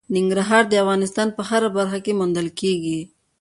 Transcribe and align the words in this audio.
ننګرهار 0.15 0.63
د 0.67 0.73
افغانستان 0.83 1.27
په 1.37 1.41
هره 1.49 1.69
برخه 1.77 1.99
کې 2.05 2.17
موندل 2.19 2.47
کېږي. 2.59 2.99